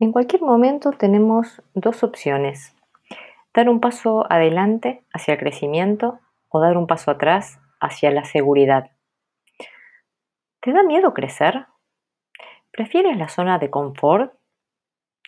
En 0.00 0.12
cualquier 0.12 0.40
momento 0.40 0.92
tenemos 0.92 1.62
dos 1.74 2.02
opciones. 2.02 2.74
Dar 3.52 3.68
un 3.68 3.80
paso 3.80 4.24
adelante 4.32 5.04
hacia 5.12 5.34
el 5.34 5.40
crecimiento 5.40 6.20
o 6.48 6.58
dar 6.58 6.78
un 6.78 6.86
paso 6.86 7.10
atrás 7.10 7.60
hacia 7.80 8.10
la 8.10 8.24
seguridad. 8.24 8.92
¿Te 10.60 10.72
da 10.72 10.82
miedo 10.84 11.12
crecer? 11.12 11.66
¿Prefieres 12.70 13.18
la 13.18 13.28
zona 13.28 13.58
de 13.58 13.68
confort? 13.68 14.32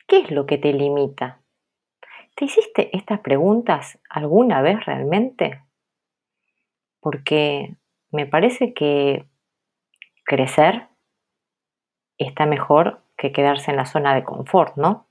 ¿Qué 0.07 0.21
es 0.21 0.31
lo 0.31 0.47
que 0.47 0.57
te 0.57 0.73
limita? 0.73 1.43
¿Te 2.35 2.47
hiciste 2.47 2.97
estas 2.97 3.21
preguntas 3.21 3.99
alguna 4.09 4.63
vez 4.63 4.83
realmente? 4.87 5.63
Porque 6.99 7.77
me 8.11 8.25
parece 8.25 8.73
que 8.73 9.27
crecer 10.25 10.89
está 12.17 12.47
mejor 12.47 13.02
que 13.23 13.31
quedarse 13.31 13.71
en 13.71 13.77
la 13.77 13.87
zona 13.87 14.17
de 14.17 14.25
confort, 14.25 14.77
¿no? 14.77 15.07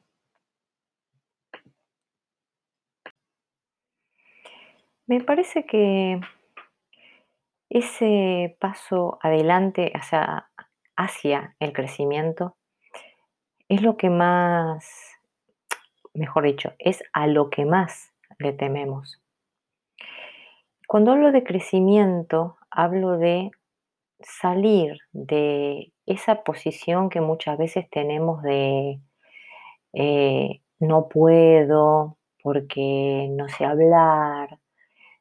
Me 5.07 5.21
parece 5.21 5.65
que 5.65 6.19
ese 7.69 8.57
paso 8.59 9.17
adelante 9.21 9.93
hacia, 9.95 10.49
hacia 10.97 11.55
el 11.61 11.71
crecimiento 11.71 12.57
es 13.69 13.81
lo 13.81 13.95
que 13.95 14.09
más, 14.09 14.89
mejor 16.13 16.43
dicho, 16.43 16.73
es 16.79 17.01
a 17.13 17.27
lo 17.27 17.49
que 17.49 17.63
más 17.63 18.13
le 18.39 18.51
tememos. 18.51 19.21
Cuando 20.85 21.13
hablo 21.13 21.31
de 21.31 21.45
crecimiento, 21.45 22.57
hablo 22.69 23.17
de 23.17 23.51
salir 24.19 24.97
de 25.13 25.90
esa 26.05 26.43
posición 26.43 27.09
que 27.09 27.21
muchas 27.21 27.57
veces 27.57 27.89
tenemos 27.89 28.41
de 28.43 28.99
eh, 29.93 30.61
no 30.79 31.07
puedo 31.09 32.17
porque 32.43 33.27
no 33.31 33.47
sé 33.49 33.65
hablar, 33.65 34.59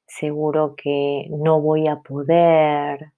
seguro 0.06 0.74
que 0.76 1.26
no 1.30 1.60
voy 1.60 1.86
a 1.88 1.96
poder, 1.96 3.12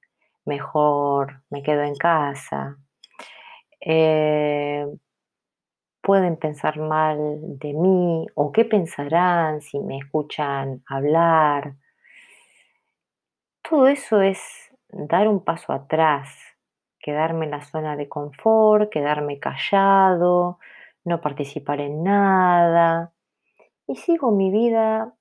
mejor 0.45 1.43
me 1.51 1.63
quedo 1.63 1.83
en 1.83 1.97
casa. 1.97 2.79
Eh, 3.81 4.87
pueden 6.03 6.37
pensar 6.37 6.79
mal 6.79 7.39
de 7.59 7.73
mí 7.73 8.27
o 8.35 8.53
qué 8.53 8.65
pensarán 8.65 9.63
si 9.63 9.79
me 9.79 9.99
escuchan 9.99 10.83
hablar. 10.87 11.77
Todo 13.63 13.87
eso 13.87 14.21
es 14.21 14.41
dar 14.89 15.29
un 15.29 15.45
paso 15.45 15.73
atrás, 15.73 16.29
quedarme 17.03 17.45
en 17.47 17.51
la 17.51 17.63
zona 17.63 17.97
de 17.97 18.09
confort, 18.09 18.91
quedarme 18.91 19.39
callado, 19.39 20.59
no 21.05 21.21
participar 21.21 21.81
en 21.81 22.05
nada 22.05 23.13
y 23.87 23.97
sigo 23.97 24.31
mi 24.31 24.51
vida 24.51 25.15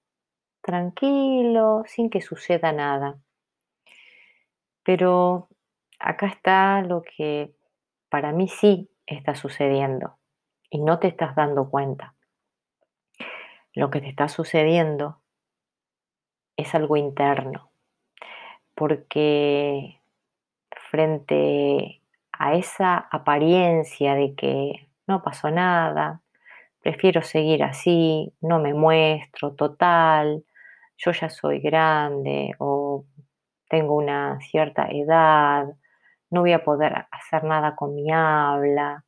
tranquilo, 0.62 1.84
sin 1.88 2.10
que 2.10 2.22
suceda 2.22 2.72
nada. 2.72 3.20
Pero 4.84 5.50
acá 6.00 6.28
está 6.28 6.82
lo 6.82 7.02
que 7.02 7.54
para 8.10 8.32
mí 8.32 8.48
sí 8.48 8.90
está 9.06 9.36
sucediendo 9.36 10.18
y 10.70 10.80
no 10.80 11.00
te 11.00 11.08
estás 11.08 11.36
dando 11.36 11.70
cuenta. 11.70 12.14
Lo 13.74 13.90
que 13.90 14.02
te 14.02 14.10
está 14.10 14.28
sucediendo 14.28 15.22
es 16.58 16.76
algo 16.76 16.96
interno 16.96 17.72
porque 18.76 20.01
frente 20.92 22.02
a 22.34 22.56
esa 22.56 22.98
apariencia 22.98 24.14
de 24.14 24.36
que 24.36 24.90
no 25.08 25.24
pasó 25.24 25.50
nada, 25.50 26.22
prefiero 26.82 27.22
seguir 27.22 27.64
así, 27.64 28.34
no 28.42 28.60
me 28.60 28.74
muestro, 28.74 29.54
total, 29.54 30.44
yo 30.98 31.12
ya 31.14 31.30
soy 31.30 31.60
grande 31.60 32.54
o 32.60 33.06
tengo 33.70 33.96
una 33.96 34.38
cierta 34.42 34.90
edad, 34.92 35.68
no 36.30 36.42
voy 36.42 36.52
a 36.52 36.64
poder 36.64 37.08
hacer 37.10 37.46
nada 37.46 37.74
con 37.76 37.96
mi 37.96 38.12
habla, 38.12 39.06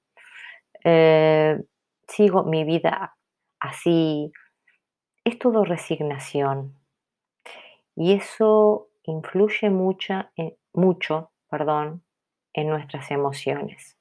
eh, 0.85 1.61
sigo 2.07 2.43
mi 2.45 2.63
vida 2.63 3.17
así, 3.59 4.31
es 5.25 5.37
todo 5.37 5.65
resignación. 5.65 6.77
Y 7.95 8.13
eso 8.13 8.87
influye 9.03 9.69
mucho, 9.69 10.13
mucho 10.73 11.32
perdón, 11.53 12.03
en 12.51 12.67
nuestras 12.67 13.11
emociones. 13.11 13.95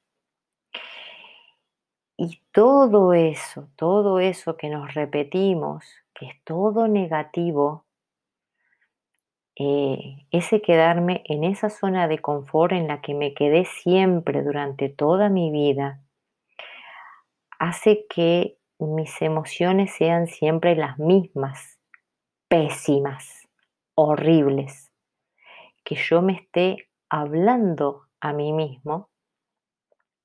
Y 2.16 2.40
todo 2.50 3.12
eso, 3.12 3.68
todo 3.76 4.20
eso 4.20 4.56
que 4.56 4.70
nos 4.70 4.94
repetimos, 4.94 5.84
que 6.14 6.28
es 6.28 6.44
todo 6.44 6.88
negativo, 6.88 7.84
eh, 9.54 10.26
ese 10.30 10.62
quedarme 10.62 11.24
en 11.26 11.44
esa 11.44 11.68
zona 11.68 12.08
de 12.08 12.20
confort 12.20 12.72
en 12.72 12.88
la 12.88 13.02
que 13.02 13.12
me 13.12 13.34
quedé 13.34 13.66
siempre 13.66 14.42
durante 14.42 14.88
toda 14.88 15.28
mi 15.28 15.50
vida, 15.50 16.00
hace 17.58 18.06
que 18.08 18.56
mis 18.78 19.20
emociones 19.20 19.92
sean 19.92 20.26
siempre 20.26 20.74
las 20.74 20.98
mismas, 20.98 21.78
pésimas, 22.48 23.46
horribles 23.94 24.88
que 25.84 25.96
yo 25.96 26.22
me 26.22 26.34
esté 26.34 26.88
hablando 27.12 28.08
a 28.20 28.32
mí 28.32 28.54
mismo 28.54 29.10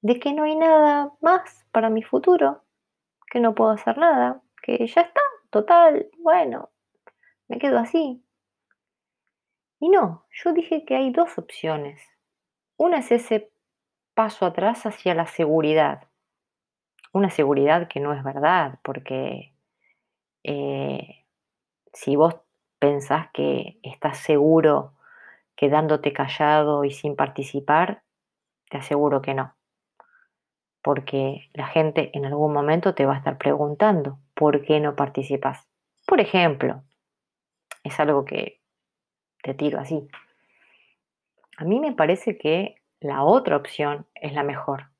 de 0.02 0.22
que 0.22 0.32
no 0.34 0.44
hay 0.44 0.56
nada 0.56 1.12
más 1.20 1.66
para 1.74 1.90
mi 1.90 2.02
futuro, 2.02 2.64
que 3.30 3.42
no 3.42 3.54
puedo 3.54 3.72
hacer 3.72 3.98
nada, 3.98 4.42
que 4.64 4.88
ya 4.88 5.02
está, 5.02 5.20
total, 5.50 6.10
bueno, 6.20 6.70
me 7.50 7.60
quedo 7.60 7.78
así. 7.78 8.24
Y 9.82 9.90
no, 9.90 10.26
yo 10.32 10.54
dije 10.54 10.86
que 10.86 10.96
hay 10.96 11.12
dos 11.12 11.38
opciones. 11.38 12.02
Una 12.78 13.00
es 13.00 13.12
ese 13.12 13.52
paso 14.14 14.46
atrás 14.46 14.86
hacia 14.86 15.14
la 15.14 15.28
seguridad. 15.28 16.08
Una 17.12 17.30
seguridad 17.30 17.90
que 17.90 18.00
no 18.00 18.14
es 18.14 18.24
verdad, 18.24 18.80
porque 18.82 19.54
eh, 20.44 21.26
si 21.92 22.16
vos 22.16 22.38
pensás 22.80 23.30
que 23.34 23.78
estás 23.84 24.20
seguro 24.20 24.97
quedándote 25.58 26.14
callado 26.14 26.86
y 26.86 26.92
sin 26.92 27.18
participar, 27.18 28.04
te 28.70 28.78
aseguro 28.78 29.22
que 29.22 29.34
no. 29.34 29.56
Porque 30.82 31.50
la 31.54 31.68
gente 31.68 32.12
en 32.14 32.26
algún 32.26 32.54
momento 32.54 32.94
te 32.94 33.06
va 33.06 33.16
a 33.16 33.18
estar 33.18 33.38
preguntando 33.38 34.20
por 34.34 34.64
qué 34.64 34.80
no 34.80 34.96
participas. 34.96 35.68
Por 36.06 36.22
ejemplo, 36.22 36.84
es 37.84 38.00
algo 38.00 38.24
que 38.24 38.62
te 39.42 39.54
tiro 39.54 39.80
así. 39.80 40.08
A 41.58 41.66
mí 41.66 41.80
me 41.80 41.92
parece 41.92 42.38
que 42.38 42.76
la 43.00 43.24
otra 43.24 43.58
opción 43.58 44.06
es 44.14 44.34
la 44.34 44.44
mejor, 44.44 44.92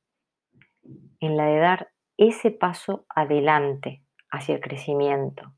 en 1.20 1.38
la 1.38 1.46
de 1.46 1.60
dar 1.60 1.92
ese 2.18 2.50
paso 2.50 3.06
adelante 3.10 4.02
hacia 4.32 4.56
el 4.56 4.62
crecimiento. 4.62 5.54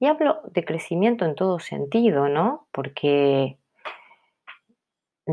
Y 0.00 0.06
hablo 0.06 0.40
de 0.50 0.64
crecimiento 0.64 1.24
en 1.24 1.34
todo 1.34 1.60
sentido, 1.60 2.28
¿no? 2.28 2.66
Porque 2.72 3.59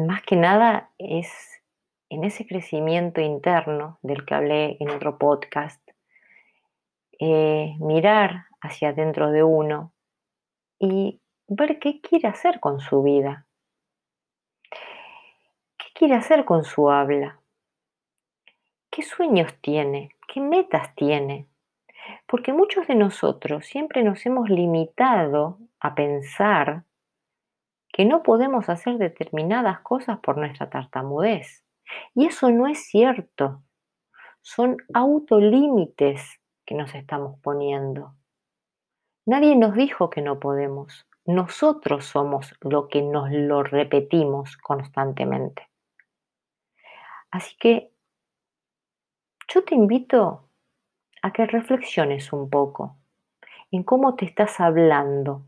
más 0.05 0.21
que 0.21 0.35
nada 0.35 0.91
es 0.97 1.61
en 2.09 2.23
ese 2.23 2.45
crecimiento 2.45 3.21
interno 3.21 3.99
del 4.01 4.25
que 4.25 4.35
hablé 4.35 4.77
en 4.79 4.89
otro 4.89 5.17
podcast, 5.17 5.81
eh, 7.19 7.75
mirar 7.79 8.45
hacia 8.61 8.89
adentro 8.89 9.31
de 9.31 9.43
uno 9.43 9.93
y 10.79 11.21
ver 11.47 11.79
qué 11.79 12.01
quiere 12.01 12.27
hacer 12.27 12.59
con 12.59 12.79
su 12.79 13.01
vida, 13.01 13.45
qué 14.69 15.87
quiere 15.93 16.15
hacer 16.15 16.45
con 16.45 16.63
su 16.63 16.89
habla, 16.89 17.39
qué 18.89 19.01
sueños 19.01 19.53
tiene, 19.61 20.15
qué 20.27 20.41
metas 20.41 20.93
tiene. 20.95 21.47
Porque 22.25 22.53
muchos 22.53 22.87
de 22.87 22.95
nosotros 22.95 23.65
siempre 23.65 24.03
nos 24.03 24.25
hemos 24.25 24.49
limitado 24.49 25.57
a 25.79 25.93
pensar 25.93 26.83
que 27.97 28.05
no 28.05 28.21
podemos 28.21 28.69
hacer 28.69 28.99
determinadas 28.99 29.79
cosas 29.79 30.19
por 30.19 30.37
nuestra 30.37 30.69
tartamudez. 30.69 31.65
Y 32.13 32.27
eso 32.27 32.51
no 32.51 32.67
es 32.67 32.85
cierto. 32.85 33.63
Son 34.43 34.77
autolímites 34.93 36.39
que 36.63 36.75
nos 36.75 36.93
estamos 36.93 37.39
poniendo. 37.39 38.13
Nadie 39.25 39.55
nos 39.55 39.73
dijo 39.73 40.11
que 40.11 40.21
no 40.21 40.39
podemos. 40.39 41.07
Nosotros 41.25 42.05
somos 42.05 42.53
lo 42.61 42.87
que 42.87 43.01
nos 43.01 43.31
lo 43.31 43.63
repetimos 43.63 44.57
constantemente. 44.57 45.67
Así 47.31 47.57
que 47.57 47.91
yo 49.51 49.63
te 49.63 49.73
invito 49.73 50.51
a 51.23 51.33
que 51.33 51.47
reflexiones 51.47 52.31
un 52.31 52.47
poco 52.51 52.95
en 53.71 53.81
cómo 53.81 54.15
te 54.15 54.25
estás 54.25 54.59
hablando 54.59 55.47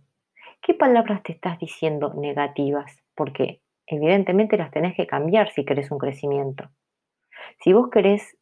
¿Qué 0.62 0.74
palabras 0.74 1.24
te 1.24 1.32
estás 1.32 1.58
diciendo 1.58 2.14
negativas? 2.16 3.02
Porque 3.16 3.62
evidentemente 3.88 4.58
las 4.58 4.72
tenés 4.72 4.96
que 4.96 5.08
cambiar 5.08 5.52
si 5.52 5.64
querés 5.64 5.90
un 5.90 5.98
crecimiento. 5.98 6.70
Si 7.62 7.74
vos 7.74 7.90
querés 7.90 8.38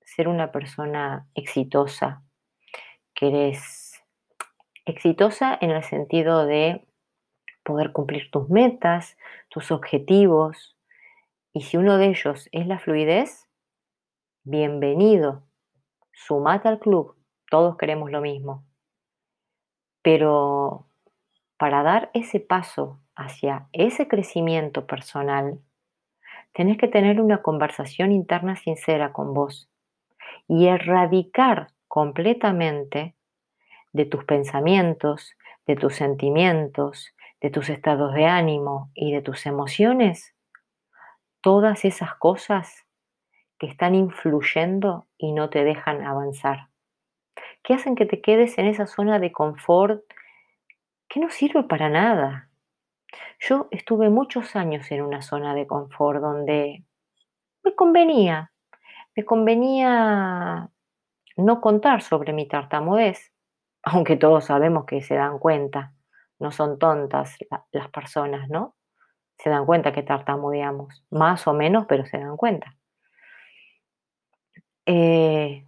ser 0.00 0.28
una 0.28 0.52
persona 0.52 1.28
exitosa, 1.34 2.22
que 3.14 3.28
eres 3.28 4.02
exitosa 4.84 5.58
en 5.60 5.70
el 5.70 5.82
sentido 5.82 6.46
de 6.46 6.86
poder 7.64 7.92
cumplir 7.92 8.30
tus 8.30 8.48
metas, 8.48 9.16
tus 9.48 9.72
objetivos, 9.72 10.76
y 11.52 11.62
si 11.62 11.76
uno 11.76 11.98
de 11.98 12.06
ellos 12.06 12.48
es 12.52 12.66
la 12.66 12.78
fluidez, 12.78 13.48
bienvenido, 14.44 15.42
sumate 16.12 16.68
al 16.68 16.78
club, 16.78 17.16
todos 17.50 17.76
queremos 17.76 18.12
lo 18.12 18.20
mismo. 18.20 18.64
Pero 20.02 20.85
para 21.58 21.82
dar 21.82 22.10
ese 22.14 22.40
paso 22.40 23.00
hacia 23.14 23.68
ese 23.72 24.08
crecimiento 24.08 24.86
personal, 24.86 25.60
tenés 26.52 26.78
que 26.78 26.88
tener 26.88 27.20
una 27.20 27.42
conversación 27.42 28.12
interna 28.12 28.56
sincera 28.56 29.12
con 29.12 29.34
vos 29.34 29.70
y 30.48 30.66
erradicar 30.66 31.68
completamente 31.88 33.14
de 33.92 34.04
tus 34.04 34.24
pensamientos, 34.24 35.34
de 35.66 35.76
tus 35.76 35.94
sentimientos, 35.94 37.14
de 37.40 37.50
tus 37.50 37.68
estados 37.68 38.14
de 38.14 38.26
ánimo 38.26 38.90
y 38.94 39.12
de 39.12 39.22
tus 39.22 39.46
emociones 39.46 40.36
todas 41.46 41.84
esas 41.84 42.12
cosas 42.16 42.86
que 43.56 43.68
están 43.68 43.94
influyendo 43.94 45.06
y 45.16 45.30
no 45.30 45.48
te 45.48 45.62
dejan 45.62 46.04
avanzar, 46.04 46.70
que 47.62 47.72
hacen 47.72 47.94
que 47.94 48.04
te 48.04 48.20
quedes 48.20 48.58
en 48.58 48.66
esa 48.66 48.88
zona 48.88 49.20
de 49.20 49.30
confort 49.30 50.02
que 51.08 51.20
no 51.20 51.30
sirve 51.30 51.62
para 51.64 51.88
nada, 51.88 52.50
yo 53.38 53.68
estuve 53.70 54.10
muchos 54.10 54.56
años 54.56 54.90
en 54.90 55.02
una 55.02 55.22
zona 55.22 55.54
de 55.54 55.66
confort 55.66 56.20
donde 56.20 56.84
me 57.62 57.74
convenía, 57.74 58.52
me 59.14 59.24
convenía 59.24 60.70
no 61.36 61.60
contar 61.60 62.02
sobre 62.02 62.32
mi 62.32 62.48
tartamudez, 62.48 63.32
aunque 63.82 64.16
todos 64.16 64.46
sabemos 64.46 64.84
que 64.84 65.02
se 65.02 65.14
dan 65.14 65.38
cuenta, 65.38 65.94
no 66.38 66.50
son 66.50 66.78
tontas 66.78 67.36
las 67.72 67.88
personas, 67.90 68.48
¿no? 68.48 68.74
Se 69.38 69.50
dan 69.50 69.66
cuenta 69.66 69.92
que 69.92 70.02
tartamudeamos, 70.02 71.04
más 71.10 71.46
o 71.46 71.52
menos, 71.52 71.86
pero 71.86 72.06
se 72.06 72.18
dan 72.18 72.36
cuenta. 72.36 72.76
Eh, 74.86 75.66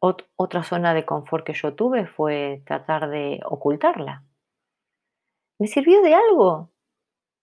otra 0.00 0.62
zona 0.62 0.94
de 0.94 1.04
confort 1.04 1.44
que 1.44 1.54
yo 1.54 1.74
tuve 1.74 2.06
fue 2.06 2.62
tratar 2.64 3.08
de 3.10 3.40
ocultarla. 3.44 4.24
¿Me 5.58 5.66
sirvió 5.66 6.02
de 6.02 6.14
algo? 6.14 6.70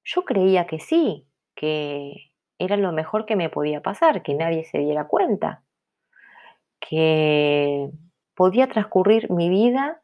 Yo 0.06 0.24
creía 0.24 0.68
que 0.68 0.80
sí, 0.80 1.28
que 1.54 2.32
era 2.58 2.78
lo 2.78 2.94
mejor 2.94 3.26
que 3.26 3.36
me 3.36 3.50
podía 3.50 3.82
pasar, 3.82 4.24
que 4.24 4.34
nadie 4.36 4.64
se 4.64 4.78
diera 4.78 5.08
cuenta, 5.08 5.64
que 6.80 7.90
podía 8.34 8.70
transcurrir 8.70 9.30
mi 9.32 9.50
vida 9.50 10.02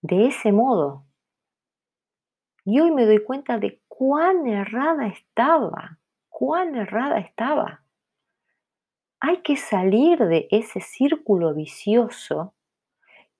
de 0.00 0.28
ese 0.28 0.52
modo. 0.52 1.04
Y 2.64 2.80
hoy 2.80 2.90
me 2.90 3.04
doy 3.04 3.22
cuenta 3.22 3.58
de 3.58 3.82
cuán 3.86 4.46
errada 4.46 5.06
estaba, 5.06 5.98
cuán 6.30 6.74
errada 6.74 7.18
estaba. 7.18 7.82
Hay 9.20 9.42
que 9.42 9.56
salir 9.56 10.18
de 10.18 10.48
ese 10.50 10.80
círculo 10.80 11.54
vicioso 11.54 12.54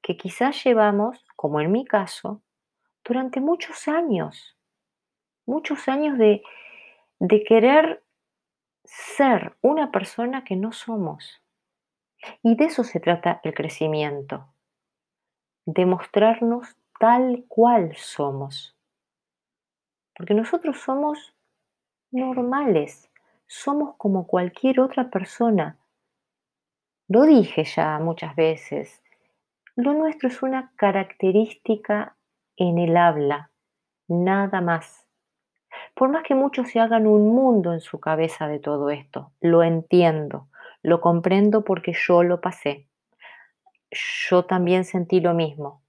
que 0.03 0.17
quizás 0.17 0.63
llevamos, 0.65 1.25
como 1.35 1.61
en 1.61 1.73
mi 1.73 1.85
caso, 1.85 2.43
durante 3.07 3.41
muchos 3.41 3.89
años 3.89 4.57
muchos 5.47 5.89
años 5.89 6.19
de, 6.19 6.43
de 7.19 7.45
querer 7.45 8.03
ser 8.85 9.57
una 9.63 9.91
persona 9.91 10.45
que 10.45 10.57
no 10.57 10.73
somos. 10.73 11.43
Y 12.43 12.57
de 12.57 12.67
eso 12.67 12.85
se 12.85 13.01
trata 13.01 13.41
el 13.45 13.55
crecimiento, 13.55 14.49
de 15.65 15.87
mostrarnos 15.87 16.77
tal 16.99 17.45
cual 17.49 17.95
somos. 17.97 18.77
Porque 20.15 20.35
nosotros 20.35 20.81
somos 20.81 21.35
normales, 22.11 23.11
somos 23.47 23.95
como 23.97 24.27
cualquier 24.27 24.81
otra 24.81 25.11
persona. 25.11 25.79
Lo 27.09 27.23
dije 27.23 27.65
ya 27.65 27.99
muchas 28.01 28.35
veces, 28.35 29.03
lo 29.77 29.93
nuestro 29.93 30.29
es 30.29 30.43
una 30.43 30.73
característica 30.77 32.16
en 32.57 32.79
el 32.79 32.97
habla, 32.97 33.51
nada 34.09 34.61
más. 34.61 35.07
Por 35.95 36.11
más 36.11 36.23
que 36.23 36.35
muchos 36.35 36.71
se 36.71 36.81
hagan 36.81 37.07
un 37.07 37.35
mundo 37.35 37.73
en 37.73 37.81
su 37.81 38.01
cabeza 38.01 38.49
de 38.49 38.59
todo 38.59 38.91
esto, 38.91 39.33
lo 39.41 39.63
entiendo, 39.63 40.49
lo 40.83 41.01
comprendo 41.01 41.65
porque 41.65 41.93
yo 41.93 42.23
lo 42.23 42.41
pasé. 42.41 42.89
Yo 43.91 44.45
también 44.45 44.85
sentí 44.85 45.21
lo 45.21 45.35
mismo, 45.35 45.83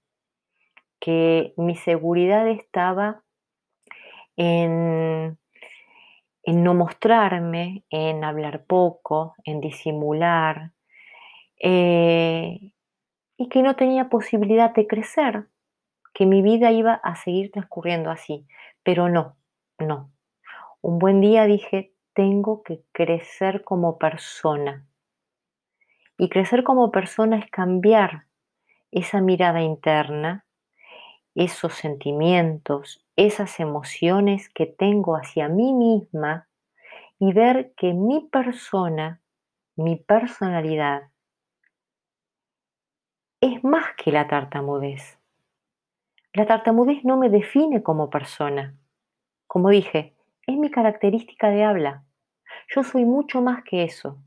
que 1.00 1.52
mi 1.56 1.76
seguridad 1.76 2.48
estaba 2.48 3.22
en, 4.36 5.38
no 6.46 6.74
mostrarme, 6.74 7.84
en 7.90 8.24
hablar 8.24 8.64
poco, 8.64 9.34
en 9.44 9.60
disimular, 9.60 10.72
eh, 11.60 12.72
y 13.36 13.48
que 13.48 13.62
no 13.62 13.76
tenía 13.76 14.08
posibilidad 14.08 14.72
de 14.74 14.86
crecer, 14.86 15.46
que 16.18 16.26
mi 16.26 16.42
vida 16.42 16.72
iba 16.72 16.94
a 16.94 17.14
seguir 17.14 17.52
transcurriendo 17.52 18.10
así, 18.10 18.44
pero 18.82 19.08
no, 19.08 19.36
no. 19.78 20.10
Un 20.80 20.98
buen 20.98 21.20
día 21.20 21.44
dije, 21.44 21.94
tengo 22.12 22.64
que 22.64 22.82
crecer 22.90 23.62
como 23.62 23.98
persona. 23.98 24.84
Y 26.18 26.28
crecer 26.28 26.64
como 26.64 26.90
persona 26.90 27.38
es 27.38 27.48
cambiar 27.52 28.26
esa 28.90 29.20
mirada 29.20 29.62
interna, 29.62 30.44
esos 31.36 31.74
sentimientos, 31.74 33.06
esas 33.14 33.60
emociones 33.60 34.48
que 34.48 34.66
tengo 34.66 35.14
hacia 35.14 35.48
mí 35.48 35.72
misma 35.72 36.48
y 37.20 37.32
ver 37.32 37.74
que 37.76 37.94
mi 37.94 38.28
persona, 38.28 39.22
mi 39.76 39.94
personalidad, 39.94 41.12
es 43.40 43.62
más 43.62 43.94
que 43.96 44.10
la 44.10 44.26
tartamudez. 44.26 45.17
La 46.38 46.46
tartamudez 46.46 47.02
no 47.02 47.16
me 47.16 47.30
define 47.30 47.82
como 47.82 48.10
persona. 48.10 48.76
Como 49.48 49.70
dije, 49.70 50.14
es 50.46 50.56
mi 50.56 50.70
característica 50.70 51.50
de 51.50 51.64
habla. 51.64 52.04
Yo 52.72 52.84
soy 52.84 53.04
mucho 53.04 53.42
más 53.42 53.64
que 53.64 53.82
eso. 53.82 54.22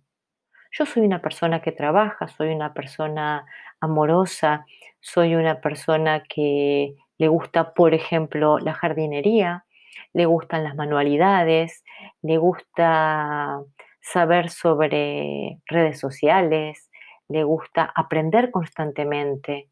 Yo 0.74 0.86
soy 0.86 1.04
una 1.04 1.22
persona 1.22 1.62
que 1.62 1.72
trabaja, 1.72 2.28
soy 2.28 2.50
una 2.50 2.74
persona 2.74 3.46
amorosa, 3.80 4.66
soy 5.00 5.36
una 5.36 5.62
persona 5.62 6.24
que 6.24 6.98
le 7.18 7.28
gusta, 7.30 7.74
por 7.74 7.94
ejemplo, 7.94 8.60
la 8.60 8.74
jardinería, 8.74 9.64
le 10.12 10.26
gustan 10.26 10.66
las 10.66 10.76
manualidades, 10.76 11.82
le 12.22 12.38
gusta 12.38 13.62
saber 14.02 14.50
sobre 14.50 15.62
redes 15.66 15.98
sociales, 15.98 16.92
le 17.30 17.46
gusta 17.46 17.90
aprender 17.96 18.52
constantemente, 18.52 19.71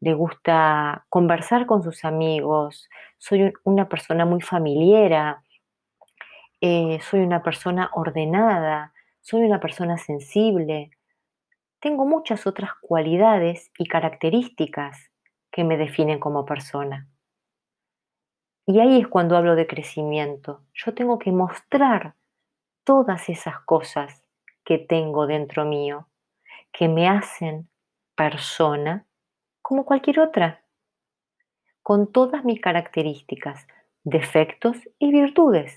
le 0.00 0.14
gusta 0.14 1.06
conversar 1.08 1.66
con 1.66 1.82
sus 1.82 2.04
amigos, 2.04 2.88
soy 3.18 3.52
una 3.64 3.88
persona 3.88 4.24
muy 4.24 4.40
familiera, 4.40 5.42
eh, 6.60 6.98
soy 7.02 7.20
una 7.20 7.42
persona 7.42 7.90
ordenada, 7.94 8.92
soy 9.20 9.42
una 9.42 9.60
persona 9.60 9.98
sensible. 9.98 10.90
Tengo 11.80 12.06
muchas 12.06 12.46
otras 12.46 12.70
cualidades 12.80 13.70
y 13.78 13.86
características 13.86 15.10
que 15.50 15.64
me 15.64 15.76
definen 15.76 16.18
como 16.18 16.44
persona. 16.44 17.08
Y 18.66 18.80
ahí 18.80 19.00
es 19.00 19.08
cuando 19.08 19.36
hablo 19.36 19.54
de 19.54 19.66
crecimiento. 19.66 20.62
Yo 20.74 20.94
tengo 20.94 21.18
que 21.18 21.32
mostrar 21.32 22.14
todas 22.84 23.28
esas 23.28 23.60
cosas 23.60 24.22
que 24.64 24.78
tengo 24.78 25.26
dentro 25.26 25.64
mío, 25.64 26.08
que 26.72 26.88
me 26.88 27.08
hacen 27.08 27.70
persona 28.14 29.07
como 29.68 29.84
cualquier 29.84 30.20
otra, 30.20 30.64
con 31.82 32.10
todas 32.10 32.42
mis 32.42 32.58
características, 32.58 33.66
defectos 34.02 34.78
y 34.98 35.12
virtudes. 35.12 35.76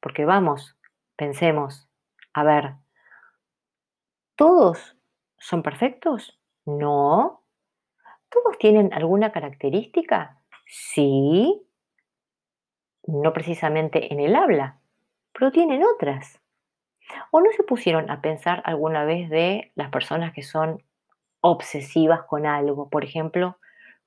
Porque 0.00 0.24
vamos, 0.24 0.76
pensemos, 1.14 1.88
a 2.34 2.42
ver, 2.42 2.74
¿todos 4.34 4.96
son 5.38 5.62
perfectos? 5.62 6.40
No. 6.66 7.44
¿Todos 8.28 8.58
tienen 8.58 8.92
alguna 8.92 9.30
característica? 9.30 10.42
Sí. 10.66 11.64
No 13.04 13.32
precisamente 13.32 14.12
en 14.12 14.18
el 14.18 14.34
habla, 14.34 14.80
pero 15.32 15.52
tienen 15.52 15.84
otras. 15.84 16.40
¿O 17.30 17.40
no 17.40 17.52
se 17.52 17.62
pusieron 17.62 18.10
a 18.10 18.20
pensar 18.20 18.62
alguna 18.64 19.04
vez 19.04 19.30
de 19.30 19.70
las 19.76 19.90
personas 19.90 20.32
que 20.32 20.42
son 20.42 20.82
obsesivas 21.50 22.22
con 22.26 22.46
algo, 22.46 22.88
por 22.88 23.04
ejemplo, 23.04 23.58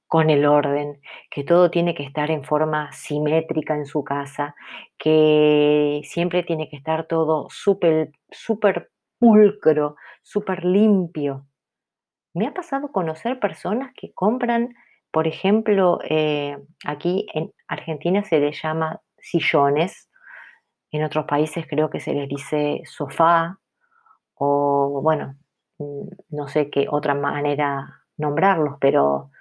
con 0.07 0.29
el 0.29 0.45
orden, 0.45 0.99
que 1.29 1.45
todo 1.45 1.71
tiene 1.71 1.95
que 1.95 2.03
estar 2.03 2.31
en 2.31 2.43
forma 2.43 2.91
simétrica 2.91 3.75
en 3.75 3.85
su 3.85 4.03
casa, 4.03 4.55
que 4.97 6.01
siempre 6.03 6.43
tiene 6.43 6.69
que 6.69 6.75
estar 6.75 7.07
todo 7.07 7.47
súper, 7.49 8.11
pulcro, 9.19 9.95
súper 10.21 10.65
limpio. 10.65 11.45
Me 12.33 12.45
ha 12.47 12.53
pasado 12.53 12.91
conocer 12.91 13.39
personas 13.39 13.93
que 13.95 14.11
compran, 14.13 14.75
por 15.11 15.27
ejemplo, 15.27 15.99
eh, 16.03 16.57
aquí 16.85 17.25
en 17.33 17.53
Argentina 17.67 18.23
se 18.23 18.39
les 18.39 18.61
llama 18.61 18.99
sillones, 19.17 20.09
en 20.91 21.05
otros 21.05 21.25
países 21.25 21.65
creo 21.69 21.89
que 21.89 22.01
se 22.01 22.13
les 22.13 22.27
dice 22.27 22.81
sofá 22.85 23.59
o, 24.35 24.99
bueno, 25.01 25.35
no 26.29 26.47
sé 26.47 26.69
qué 26.69 26.87
otra 26.89 27.13
manera 27.13 28.03
nombrarlos, 28.17 28.75
pero 28.79 29.31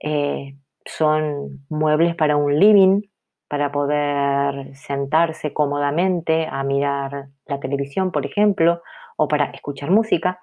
eh, 0.00 0.56
son 0.84 1.66
muebles 1.68 2.14
para 2.14 2.36
un 2.36 2.58
living, 2.58 3.02
para 3.48 3.72
poder 3.72 4.74
sentarse 4.76 5.52
cómodamente 5.52 6.46
a 6.50 6.62
mirar 6.64 7.28
la 7.46 7.60
televisión, 7.60 8.12
por 8.12 8.26
ejemplo, 8.26 8.82
o 9.16 9.26
para 9.26 9.46
escuchar 9.46 9.90
música. 9.90 10.40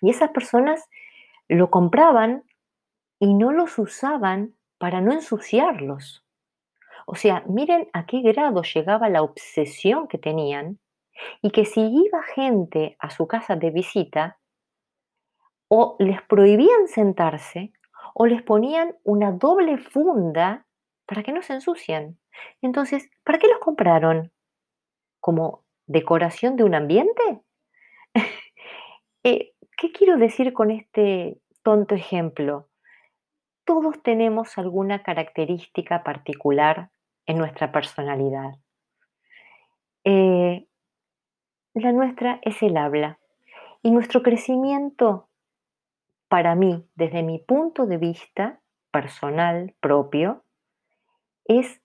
Y 0.00 0.10
esas 0.10 0.30
personas 0.30 0.88
lo 1.48 1.70
compraban 1.70 2.44
y 3.18 3.34
no 3.34 3.52
los 3.52 3.78
usaban 3.78 4.54
para 4.78 5.00
no 5.00 5.12
ensuciarlos. 5.12 6.24
O 7.06 7.14
sea, 7.14 7.44
miren 7.46 7.88
a 7.92 8.06
qué 8.06 8.22
grado 8.22 8.62
llegaba 8.62 9.08
la 9.08 9.22
obsesión 9.22 10.08
que 10.08 10.18
tenían 10.18 10.78
y 11.42 11.50
que 11.50 11.64
si 11.64 11.80
iba 11.80 12.22
gente 12.22 12.96
a 12.98 13.10
su 13.10 13.26
casa 13.26 13.56
de 13.56 13.70
visita, 13.70 14.38
o 15.72 15.96
les 16.00 16.20
prohibían 16.22 16.88
sentarse 16.88 17.72
o 18.14 18.26
les 18.26 18.42
ponían 18.42 18.96
una 19.04 19.30
doble 19.30 19.78
funda 19.78 20.66
para 21.06 21.22
que 21.22 21.32
no 21.32 21.42
se 21.42 21.54
ensucien. 21.54 22.18
Entonces, 22.60 23.08
¿para 23.24 23.38
qué 23.38 23.46
los 23.48 23.60
compraron? 23.60 24.32
¿Como 25.20 25.64
decoración 25.86 26.56
de 26.56 26.64
un 26.64 26.74
ambiente? 26.74 27.40
Eh, 29.22 29.52
¿Qué 29.76 29.92
quiero 29.92 30.16
decir 30.16 30.54
con 30.54 30.70
este 30.70 31.38
tonto 31.62 31.94
ejemplo? 31.94 32.70
Todos 33.66 34.02
tenemos 34.02 34.56
alguna 34.56 35.02
característica 35.02 36.02
particular 36.02 36.88
en 37.26 37.36
nuestra 37.36 37.70
personalidad. 37.70 38.54
Eh, 40.04 40.66
la 41.74 41.92
nuestra 41.92 42.40
es 42.40 42.62
el 42.62 42.78
habla 42.78 43.18
y 43.82 43.90
nuestro 43.90 44.22
crecimiento, 44.22 45.29
para 46.30 46.54
mí, 46.54 46.86
desde 46.94 47.24
mi 47.24 47.40
punto 47.40 47.86
de 47.86 47.96
vista 47.96 48.60
personal 48.92 49.74
propio, 49.80 50.44
es 51.44 51.82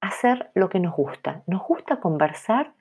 hacer 0.00 0.50
lo 0.56 0.68
que 0.68 0.80
nos 0.80 0.96
gusta. 0.96 1.44
Nos 1.46 1.62
gusta 1.62 2.00
conversar, 2.00 2.74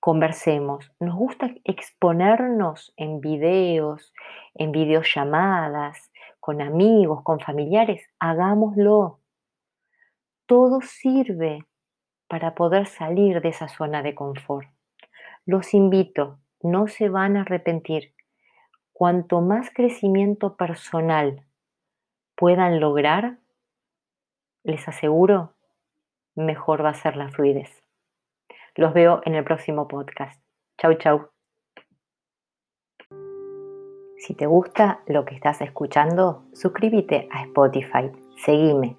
conversemos. 0.00 0.90
Nos 0.98 1.14
gusta 1.14 1.50
exponernos 1.64 2.94
en 2.96 3.20
videos, 3.20 4.14
en 4.54 4.72
videollamadas, 4.72 6.10
con 6.40 6.62
amigos, 6.62 7.22
con 7.22 7.38
familiares. 7.38 8.08
Hagámoslo. 8.18 9.20
Todo 10.46 10.80
sirve 10.80 11.66
para 12.28 12.54
poder 12.54 12.86
salir 12.86 13.42
de 13.42 13.50
esa 13.50 13.68
zona 13.68 14.02
de 14.02 14.14
confort. 14.14 14.68
Los 15.44 15.74
invito, 15.74 16.38
no 16.62 16.86
se 16.86 17.10
van 17.10 17.36
a 17.36 17.42
arrepentir. 17.42 18.15
Cuanto 18.98 19.42
más 19.42 19.68
crecimiento 19.74 20.56
personal 20.56 21.44
puedan 22.34 22.80
lograr, 22.80 23.36
les 24.64 24.88
aseguro, 24.88 25.52
mejor 26.34 26.82
va 26.82 26.88
a 26.88 26.94
ser 26.94 27.14
la 27.14 27.28
fluidez. 27.28 27.84
Los 28.74 28.94
veo 28.94 29.20
en 29.26 29.34
el 29.34 29.44
próximo 29.44 29.86
podcast. 29.86 30.40
Chau, 30.78 30.94
chau. 30.94 31.28
Si 34.16 34.34
te 34.34 34.46
gusta 34.46 35.02
lo 35.06 35.26
que 35.26 35.34
estás 35.34 35.60
escuchando, 35.60 36.46
suscríbete 36.54 37.28
a 37.30 37.42
Spotify, 37.42 38.10
seguime 38.46 38.96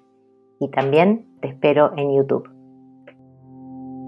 y 0.60 0.70
también 0.70 1.40
te 1.40 1.48
espero 1.48 1.92
en 1.96 2.14
YouTube. 2.14 2.57